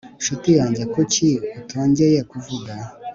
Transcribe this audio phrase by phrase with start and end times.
[0.19, 1.29] nshuti yanjye, kuki
[1.59, 2.73] utongeye kuvuga